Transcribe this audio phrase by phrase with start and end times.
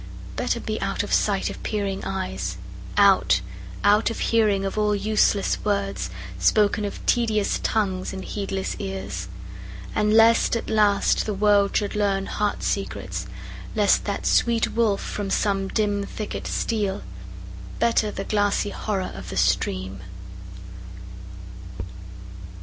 [0.35, 2.57] Better be out of sight of peering eyes;
[2.97, 3.41] Out
[3.83, 9.27] out of hearing of all useless words, Spoken of tedious tongues in heedless ears.
[9.93, 13.27] And lest, at last, the world should learn heart secrets;
[13.75, 17.03] Lest that sweet wolf from some dim thicket steal;
[17.77, 19.99] Better the glassy horror of the stream.